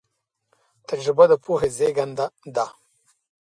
تجربه 0.87 1.25
د 1.31 1.33
پوهې 1.43 1.69
زېږنده 1.77 2.25
ده. 2.55 2.65